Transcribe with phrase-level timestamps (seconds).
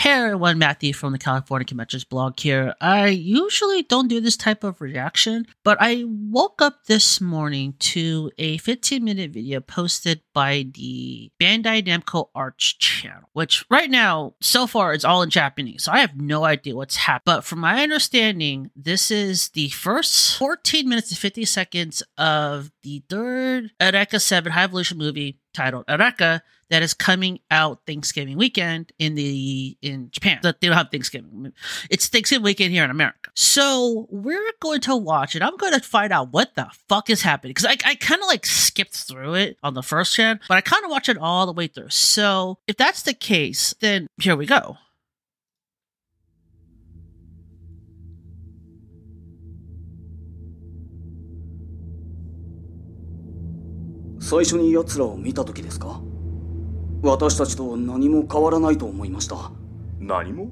[0.00, 2.72] Hey everyone, Matthew from the California Conventions blog here.
[2.80, 8.30] I usually don't do this type of reaction, but I woke up this morning to
[8.38, 14.68] a 15 minute video posted by the Bandai Namco Arch channel, which right now, so
[14.68, 17.34] far, it's all in Japanese, so I have no idea what's happening.
[17.38, 23.02] But from my understanding, this is the first 14 minutes and 50 seconds of the
[23.08, 29.14] third Eureka 7 High Evolution movie titled Eureka that is coming out Thanksgiving weekend in
[29.14, 30.38] the in Japan.
[30.42, 31.52] They don't have Thanksgiving.
[31.90, 33.30] It's Thanksgiving weekend here in America.
[33.34, 35.42] So we're going to watch it.
[35.42, 38.28] I'm going to find out what the fuck is happening because I, I kind of
[38.28, 41.46] like skipped through it on the first gen, but I kind of watched it all
[41.46, 41.90] the way through.
[41.90, 44.76] So if that's the case, then here we go.
[54.20, 56.00] 最初に奴らを見た時ですか？
[57.02, 59.50] 私たちと何も変わらないと思いました。
[60.00, 60.50] 何も？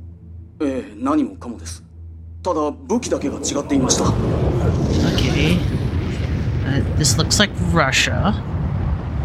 [0.61, 1.85] ええ何もかもです。
[2.43, 4.05] ただ武器だけが違っていました。
[5.17, 5.59] Okay.
[6.65, 8.33] Uh, this looks like Russia.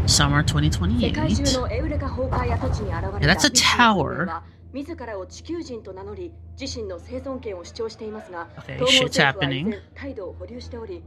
[0.07, 0.99] Summer 2028.
[0.99, 4.41] 世界中のエウレカ崩壊跡地に現れた Yeah, that's a tower.
[4.73, 11.03] 自らを地球人と名乗り自身の生存権を主張していますが Okay, 統合 shit's 政府は態度を保留しており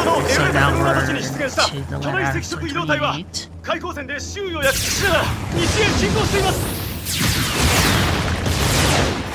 [0.00, 3.50] 東京のエウレカの地に出現した巨大赤色移動体は 28.
[3.62, 6.80] 開口線で周囲を焼き尽くしながら西へ進行しています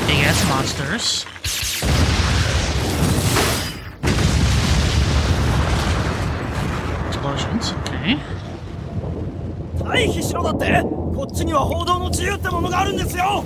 [0.07, 1.25] Big ass monsters.
[7.09, 7.73] Explosions.
[7.85, 8.17] Okay.
[9.79, 13.43] 退避しろだってこっちには報道の自由ってものがあるんですよ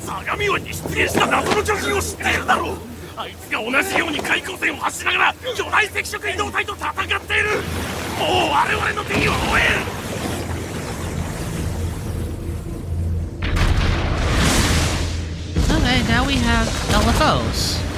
[0.00, 7.48] 相模湾に出現した謎の巨人を知っているだろうあいつが同じように開口線を走りながら巨大赤色移動体と戦っている
[8.18, 10.02] もう我々の手には負えん
[15.82, 17.91] Okay, now we have LFOs.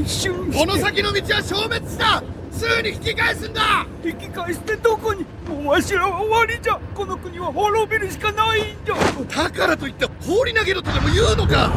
[0.00, 2.22] 一瞬この先の道は消滅した
[2.52, 3.86] すぐに引き返すんだ。
[4.04, 5.24] 引き返してどこに？
[5.48, 6.78] もうわしらは終わりじゃ。
[6.94, 8.96] この国は滅びるしかないんじゃ。
[9.44, 11.72] だからといって放り投げろとでも言うのか。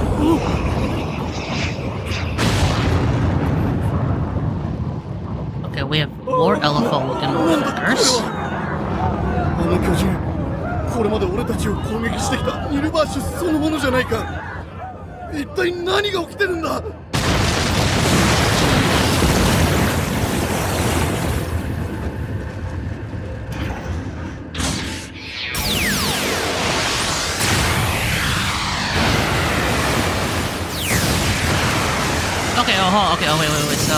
[5.72, 7.30] Okay, we have more LFO looking.
[9.58, 10.08] あの巨人
[10.96, 14.26] これまで俺たちを攻撃してきたニルバーシュそのものじゃないか。
[15.34, 16.82] 一体何が起きてるんだ？
[32.92, 33.98] Hold on, okay, oh, wait, wait, wait, so...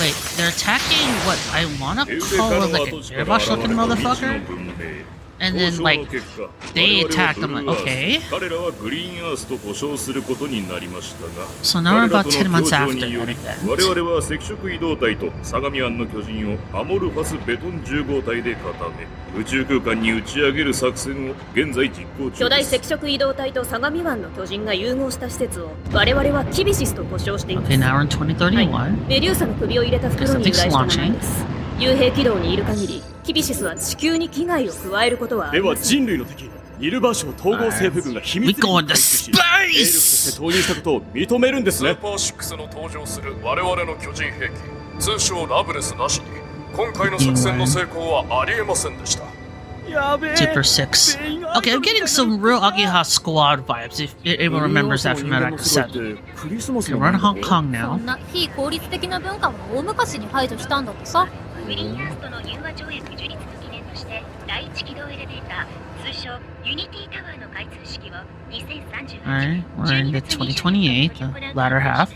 [0.00, 4.42] Wait, they're attacking what I wanna call like a airbrush looking motherfucker?
[5.42, 6.08] And then, like,
[6.72, 8.20] they attacked them, like, okay.
[8.30, 13.94] 彼らはグリーンアースと呼称することになりましたが So now we're about と10の months 協 after that 我 event.
[14.00, 29.08] 々は赤色移動体と相模湾の巨人をアモルファスベトン10号体で固め宇宙空間に打ち上げる作戦を現在実行中巨大赤色移動体と相模湾の巨人が融合した施設を我々はキビシスと呼称しています Okay, now we're in 2031.
[29.08, 31.44] メデューサの首を入れた袋に由来した名前です
[31.78, 40.32] 幽閉軌道にいる限りキビシスは地球に危害を加えることはあではりません人類の敵ニルバー統合政府軍が秘密に回収し兵力とし!
[40.32, 44.52] て投入したことを認めるんですねスーパー6の登場する我々の巨人兵器
[44.98, 46.24] 通称ラブレスなしに
[46.74, 49.24] 今回の作戦の成功はありえませんでした
[49.88, 51.18] やべえ Super 6.
[51.58, 56.18] Okay, I'm getting some real Agiha Squad vibes, if anyone remembers that from Attack 7.
[56.36, 57.98] クリスマス Okay, の we're in 前 Hong だ Kong そ now.
[61.71, 66.29] んな非効率的な文化は大昔に排除したんだとさグリーンアースとの融和条約樹立の記念として第一軌道エレベーター通称
[66.63, 68.13] ユニティタワーの開通式を
[68.49, 72.11] 2038 Alright, we're in the 2028, the latter half.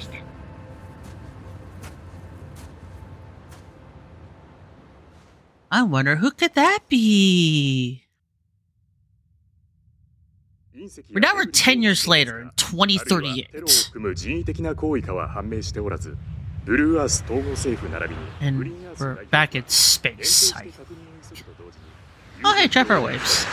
[5.71, 8.03] I wonder who could that be?
[11.13, 13.49] We're now we're 10 years later in 2038.
[18.40, 18.58] And
[18.98, 20.52] we're back in space.
[20.54, 20.70] I...
[22.44, 23.46] Oh, hey, Trevor Waves.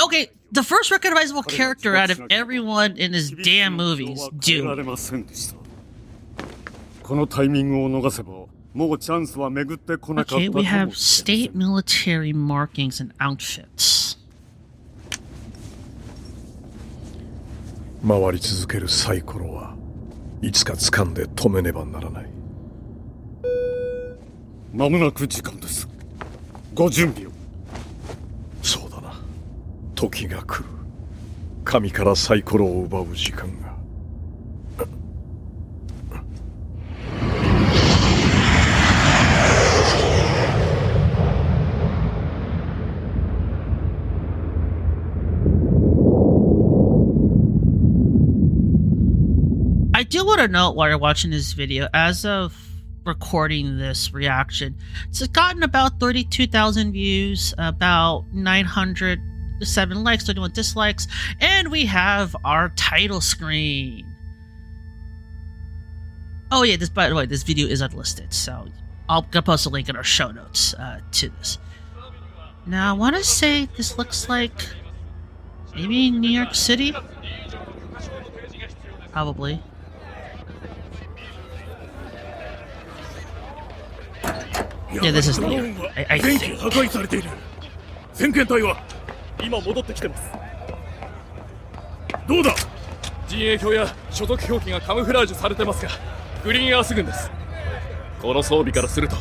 [0.00, 4.64] Okay, the first recognizable character out of everyone in this damn movie is Dude.
[10.36, 13.97] Okay, we have state military markings and outfits.
[18.06, 19.74] 回り続けるサイコロは
[20.40, 22.26] いつか掴んで止めねばならない。
[24.72, 25.88] 間もなく時間です。
[26.74, 27.32] ご準備を。
[28.62, 29.14] そうだな。
[29.94, 30.68] 時が来る。
[31.64, 33.67] 神からサイコロを奪う時間が
[50.08, 52.56] do want to note while you're watching this video, as of
[53.04, 54.76] recording this reaction,
[55.08, 61.06] it's gotten about 32,000 views, about 907 likes, 31 dislikes,
[61.40, 64.06] and we have our title screen.
[66.50, 68.66] Oh yeah, this by the way, this video is unlisted, so
[69.08, 71.58] I'll post a link in our show notes uh, to this.
[72.66, 74.68] Now I want to say this looks like
[75.74, 76.94] maybe New York City,
[79.12, 79.60] probably.
[84.90, 85.52] Yeah, this is York.
[85.96, 86.56] I, I think.
[86.56, 87.30] 破壊されている。
[88.14, 88.82] 先遣隊は
[89.42, 90.30] 今戻ってきてます。
[92.26, 92.54] どうだ？
[93.28, 95.90] 陣営表や所属表記がカムフラージュされてますが
[96.42, 97.30] グリーンアース軍です。
[98.22, 99.16] この装備からすると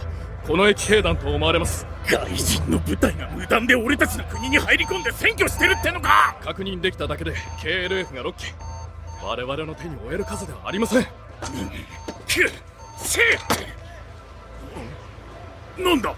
[0.47, 1.85] この駅兵団と思われます。
[2.05, 6.37] 外人の部隊が無断で俺たちの国に入り込んで占拠してるってのか！
[6.41, 8.53] 確認できただけで KLF が6機
[9.21, 11.03] 我々の手に負える数ではありません。
[11.03, 11.09] くっ
[12.97, 13.37] せえ
[15.79, 16.13] なんだ？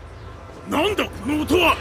[0.69, 1.03] なんだ？
[1.03, 1.75] この音は.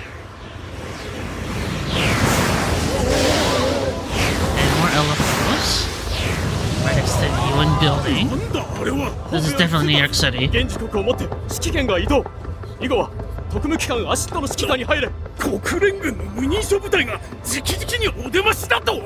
[7.59, 7.79] なん
[8.53, 8.67] だ？
[8.81, 10.47] あれは This is definitely New York City.
[10.47, 11.37] 現時刻をもって指
[11.71, 12.25] 揮権が移動
[12.81, 13.11] 以後は
[13.51, 15.09] 特務機関アシッドの指揮下に入れ。
[15.39, 18.93] 国連軍の無認証部隊が直々にお出ましだと！
[18.93, 19.01] ちょ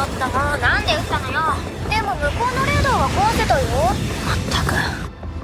[0.00, 1.13] っともうなんで撃ったの？
[1.13, 1.13] よでも
[2.24, 3.66] 向こうのレーダーは壊せたよ。
[4.24, 4.72] まったく。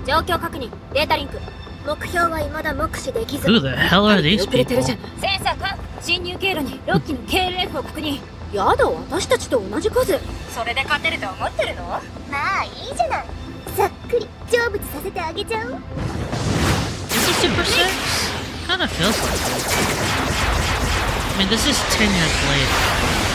[0.06, 0.70] 状況確認。
[0.94, 1.38] データリンク。
[1.86, 3.46] 目標は未だ目視できず。
[3.46, 5.20] Who the hell are these 遅れてるじゃ people?
[5.20, 5.76] センサーか。
[6.00, 8.18] 侵入経路に6機の KLF を確認。
[8.54, 10.18] やだ私たちと同じ数。
[10.48, 11.82] それで勝てると思ってるの？
[11.84, 12.00] ま
[12.60, 13.26] あいいじゃない。
[13.76, 15.72] ざっくり成仏させてあげちゃおう。
[17.10, 17.84] Is this Super 6?
[18.68, 19.52] Kinda feels like it.
[21.36, 23.29] I mean, this is 10 years later.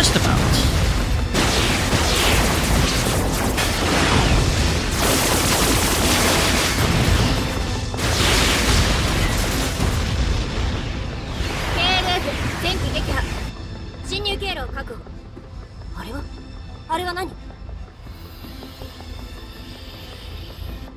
[0.00, 0.40] Just about.
[11.76, 13.22] KLF 前期撃破
[14.06, 15.00] 侵入経路を確保
[15.96, 16.22] あれは
[16.88, 17.28] あれは何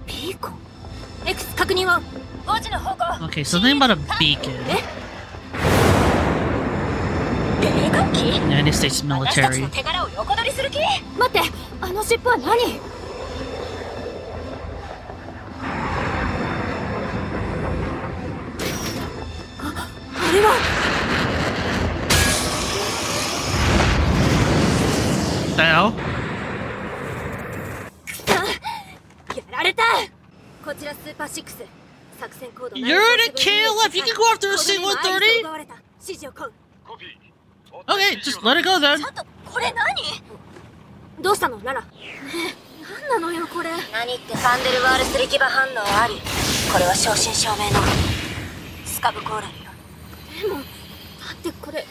[0.08, 0.54] ビーコン
[1.26, 2.02] X 確認は
[2.46, 5.03] 5時の方向 Okay, so think about a beacon.
[8.84, 9.60] States military.
[32.76, 35.44] You're the kill if you can go after a single 30?
[37.88, 38.98] Okay, just let it go then.
[38.98, 39.96] ちょっとこれ何
[41.22, 45.72] どうしたのナラねえ何なのよこれ何ってファンデルワールス力場反応
[46.02, 46.16] あり
[46.72, 47.80] これは正真正銘の
[48.86, 49.52] スカブコーラルよ
[50.42, 50.64] でもだ
[51.34, 51.86] ってこれ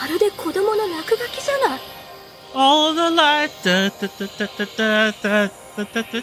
[0.00, 1.80] まるで子供の落書きじゃない
[2.54, 3.50] All the light.
[3.64, 5.48] Da, da, da, da, da, da, da,
[5.86, 6.20] da, da, da,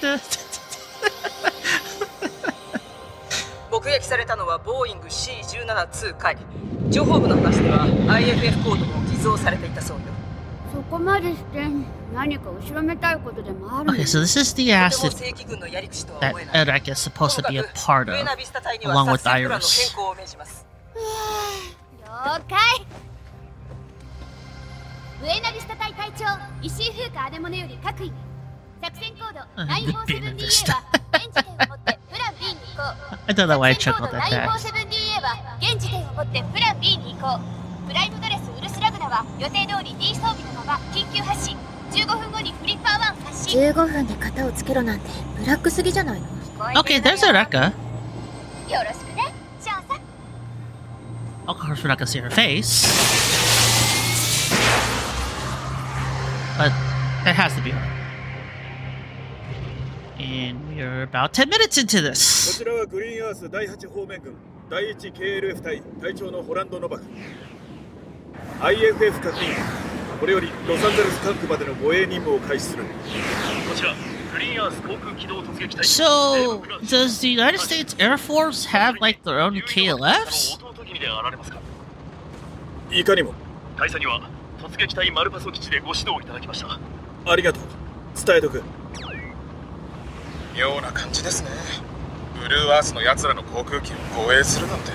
[0.00, 0.18] da.
[3.80, 6.36] 目撃されたのはボーイング C172 回
[6.90, 10.02] 情報部の話では IFF コードも偽造されていたそうよ。
[10.74, 11.64] そこまでして
[12.12, 16.64] 何か後ろめたいことでもある Okay, so this is the acid that 思えない。
[16.64, 18.18] Edrak is supposed to be a part of,
[18.84, 19.94] along 作 with Iris.
[22.04, 22.56] 了解。
[25.20, 26.24] ブエナビスタ隊隊長
[26.62, 28.12] 石井風花アデモネより各位。
[28.82, 30.82] 作戦コ ードうん 947DA は
[31.12, 31.97] 現時点をもって
[33.27, 34.47] I don't know why I 作戦 chuckled コード at that.
[34.49, 37.39] 947DA は現時点をもってプラン B に移行
[37.87, 41.57] プライムドレスウルスラグナは予定通り D 装備のまま緊急発進
[41.91, 46.27] 15分後にフリッパー1発進15分で型をつけろなんてブラックすぎじゃないの
[46.75, 47.73] Okay, there's Edeka.
[48.69, 49.99] よろしくね少佐
[51.45, 52.87] Of course, we're not gonna see her face.
[56.57, 56.71] But
[57.25, 57.96] that has to be her.
[60.18, 62.58] We are about 10 minutes into this.
[75.84, 80.58] So does the United States Air Force have like their own KLFs?
[90.58, 91.50] 妙な感じですね。
[92.42, 94.90] ブルーアースの奴らの航空機を護衛するなんて。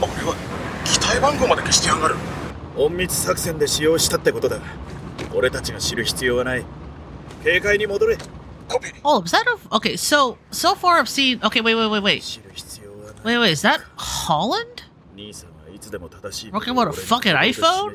[0.00, 0.36] 俺は
[0.84, 2.16] 機体番号まで消してやがる。
[2.76, 4.60] 隠密作戦で使用したってことだ。
[5.34, 6.66] 俺たちが知る必要はない。
[7.42, 8.18] 警戒に戻れ。
[8.68, 8.92] コピー。
[9.04, 9.56] Oh, is that a...
[9.74, 11.40] Okay, so, so far I've seen...
[11.40, 12.20] Okay, wait, wait, wait, wait.
[12.20, 13.36] 知る必要はない。
[13.36, 14.84] Wait, wait, is that Holland?
[15.16, 17.94] 兄さんはいつでも正しい Okay, what a fucking iPhone?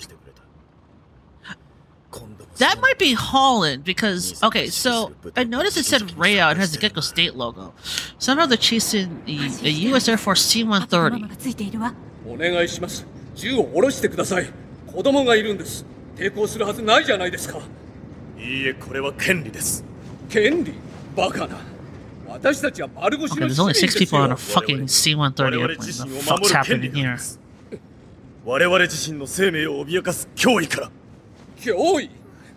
[2.59, 6.53] That might be Holland because okay, so I noticed it said Rayout.
[6.53, 7.73] It has the Gecko State logo.
[8.19, 10.09] Somehow they're chasing the, the U.S.
[10.09, 11.37] Air Force C-130.
[11.37, 11.95] ついているわ
[12.27, 14.51] お願いします銃を下ろしてください
[14.87, 15.87] 子供がいるんです
[16.17, 17.61] 抵抗するはずないじゃないですか
[18.39, 19.85] いいえこれは権利です
[20.29, 20.75] 権利
[21.17, 21.57] バカな
[22.27, 25.79] 私たちは丸腰 Okay, の there's 市 only 民 six です people よ on a fucking C-130 airplane.
[25.79, 27.39] The fuck's happening here?
[28.45, 30.91] 我々自身の生命を脅かす脅威から
[31.61, 32.11] 脅威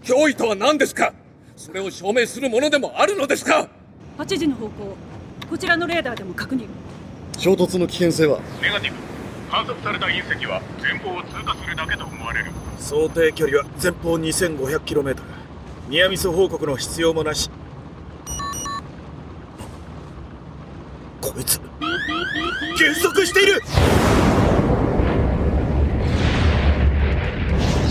[0.07, 1.13] 脅威とは何ですか？
[1.57, 3.69] それを証明するものでもあるのですか
[4.19, 4.97] ？8時の方向
[5.51, 6.69] こちらのレーダーでも確認。
[7.37, 8.39] 衝突の危険性は？
[8.63, 8.97] ネガティブ。
[9.51, 12.53] 観測された隕石は前方を通過するだけと思われる。
[12.79, 15.17] 想定距離は前方 2500km
[15.89, 17.51] ニアミス報告の必要もなし。
[21.21, 21.61] こいつ
[22.79, 23.61] 減速している！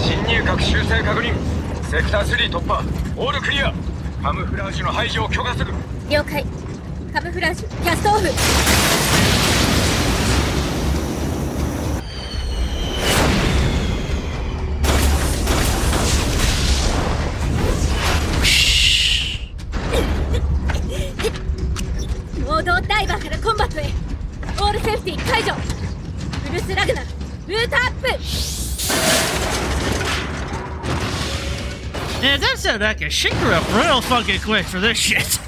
[0.01, 1.54] 侵入核修正確認
[1.89, 2.84] セクター3突破。
[3.15, 3.72] オールクリア。
[4.22, 5.72] カムフラージュの排除を許可する。
[6.10, 6.44] 了解。
[7.13, 9.35] カムフラージュキャストオフ。
[32.75, 35.38] Yeah, that sounded like a she grew up real fucking quick for this shit.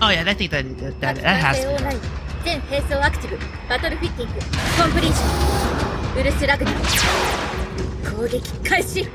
[0.00, 2.00] Oh yeah, I think that that, that, that has オ to ンライン
[2.44, 4.40] 全並走アクティブバトルフィッティング
[4.80, 6.78] コンプリーションウルスラグナル
[8.16, 9.08] 攻撃開始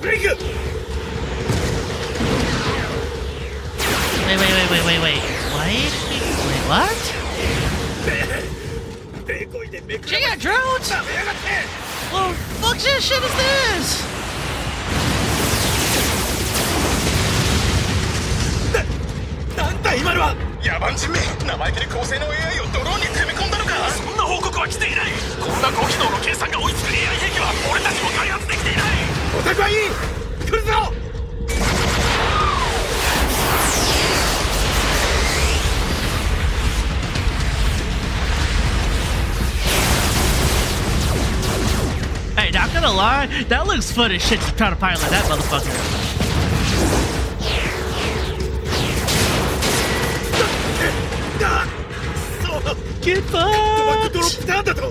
[0.00, 0.36] ブレイク
[4.26, 5.20] Wait, wait, wait, wait, wait, wait.
[5.58, 5.92] Wait,
[6.48, 7.15] wait, what?
[9.87, 10.91] She got drones?
[10.91, 12.75] What the fuck
[19.55, 25.05] な、んだ今のは野蛮人め生意高性能 AI をドローンに詰め込んだのかそんな報告は来ていない
[25.39, 28.83] こんな高機能の計算が追いつく AI 兵器は俺たちも開発できていない
[29.39, 29.87] お宅い
[30.45, 31.06] 来るぞ
[42.87, 45.73] gonna lie, that looks fun as shit to try to pilot that motherfucker.
[53.01, 54.81] Get ドバックドロップターンだと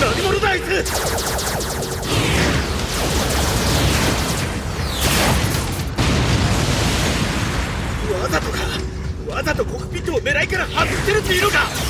[0.00, 0.66] 何者だあいつ
[8.12, 8.58] わざとか
[9.30, 11.85] わざとコックピットを狙いから外してるっていうのか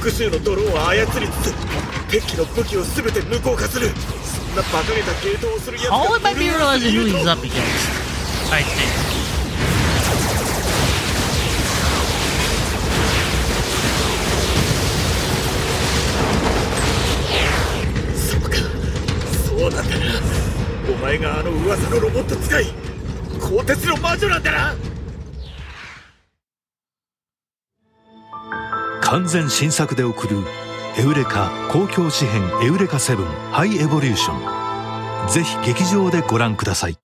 [0.00, 1.54] 複数のドローンを操りつつ
[2.10, 3.88] 敵機の武器を全て無効化する。
[3.88, 5.96] そんな馬鹿げたゲートをするやつが
[20.88, 22.64] お前があの噂のロボット使い。
[23.38, 24.89] 鋼鉄の魔女なんだな
[29.09, 30.37] 完全新作で送る
[30.97, 36.97] エウレカ公共詩編エウレカセブンハイエボリューションぜひ劇場でご覧ください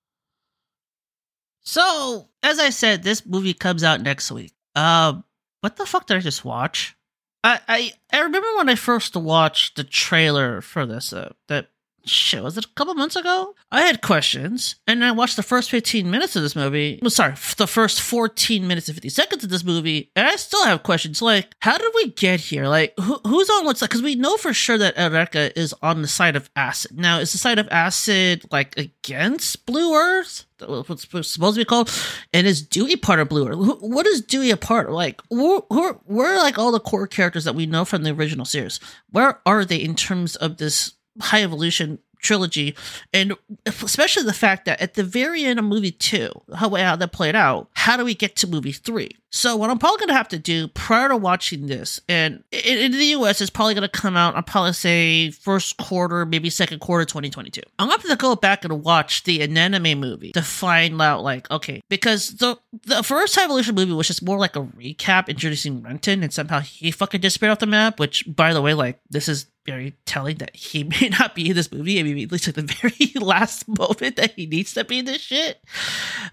[1.64, 4.54] So, as I said, this movie comes out next week.
[4.76, 5.22] Uh,
[5.62, 6.96] what the fuck did I just watch?
[7.44, 11.14] I I, I remember when I first watched the trailer for this.
[11.14, 11.68] Uh, that
[12.07, 13.55] shit was it a couple months ago?
[13.71, 16.99] I had questions, and I watched the first fifteen minutes of this movie.
[17.03, 20.65] Well, sorry, the first fourteen minutes and fifty seconds of this movie, and I still
[20.65, 21.21] have questions.
[21.21, 22.67] Like, how did we get here?
[22.67, 23.89] Like, who, who's on what side?
[23.89, 26.99] Because we know for sure that Eureka is on the side of acid.
[26.99, 30.47] Now, is the side of acid like against Blue Earth?
[30.65, 31.91] what's supposed to be called,
[32.33, 33.81] and is Dewey part of Blue Earth?
[33.81, 34.95] What is Dewey a part of?
[34.95, 38.11] Like, who, who, where are like all the core characters that we know from the
[38.11, 38.81] original series?
[39.11, 42.75] Where are they in terms of this high evolution trilogy?
[43.13, 43.35] And
[43.67, 47.37] especially the fact that at the very end of movie two, how, how that played
[47.37, 49.11] out, how do we get to movie three?
[49.37, 53.05] So what I'm probably gonna have to do prior to watching this, and in, the
[53.17, 54.35] US, it's probably gonna come out.
[54.35, 57.61] I'll probably say first quarter, maybe second quarter, 2022.
[57.79, 61.51] I'm gonna have to go back and watch the Anime movie to find out, like,
[61.51, 65.83] okay, because the the first High Evolution movie was just more like a recap introducing
[65.83, 67.99] Renton, and somehow he fucking disappeared off the map.
[67.99, 71.57] Which, by the way, like this is very telling that he may not be in
[71.57, 72.01] this movie.
[72.01, 75.05] I mean, at least at the very last moment that he needs to be in
[75.05, 75.61] this shit.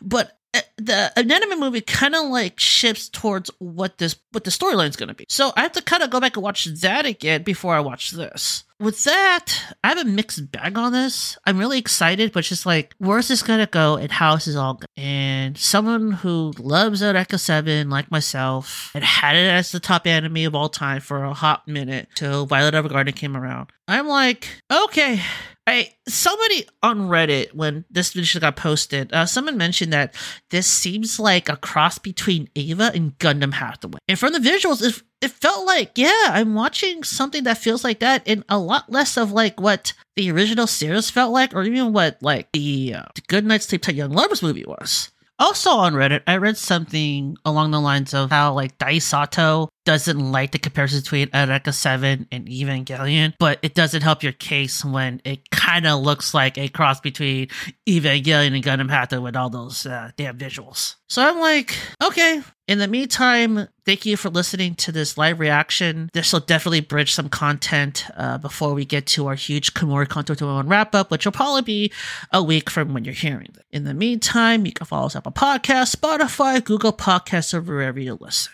[0.02, 0.38] But
[0.78, 5.16] the anime movie kind of like shifts towards what this what the storyline's going to
[5.16, 5.26] be.
[5.30, 8.12] So I have to kind of go back and watch that again before I watch
[8.12, 8.64] this.
[8.80, 11.38] With that, I have a mixed bag on this.
[11.46, 14.74] I'm really excited, but just like, where's this gonna go and how is this all
[14.74, 14.88] going?
[14.98, 20.46] And someone who loves Eureka 7, like myself, and had it as the top anime
[20.48, 23.70] of all time for a hot minute till Violet Evergarden came around.
[23.88, 25.22] I'm like, okay.
[25.66, 30.14] I somebody on Reddit when this video got posted, uh, someone mentioned that
[30.50, 34.00] this seems like a cross between Ava and Gundam Hathaway.
[34.08, 38.00] And from the visuals, it, it felt like, yeah, I'm watching something that feels like
[38.00, 41.94] that, and a lot less of like what the original series felt like, or even
[41.94, 45.12] what like the, uh, the Good Night Sleep Tight Young Lovers movie was.
[45.40, 50.52] Also on Reddit, I read something along the lines of how like Daisato doesn't like
[50.52, 55.50] the comparison between Eureka 7 and Evangelion, but it doesn't help your case when it
[55.52, 57.48] kind of looks like a cross between
[57.88, 60.96] Evangelion and Gundam Hathaway with all those uh, damn visuals.
[61.08, 62.42] So I'm like, okay.
[62.68, 66.10] In the meantime, thank you for listening to this live reaction.
[66.14, 70.34] This will definitely bridge some content uh, before we get to our huge Komori Kanto
[70.34, 71.92] 21 wrap up, which will probably be
[72.32, 73.66] a week from when you're hearing it.
[73.72, 78.00] In the meantime, you can follow us up on Podcast, Spotify, Google Podcasts, or wherever
[78.00, 78.54] you listen.